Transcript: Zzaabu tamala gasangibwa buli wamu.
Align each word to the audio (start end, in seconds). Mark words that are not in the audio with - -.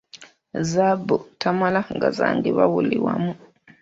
Zzaabu 0.63 1.15
tamala 1.41 1.81
gasangibwa 2.01 2.63
buli 2.71 2.97
wamu. 3.05 3.33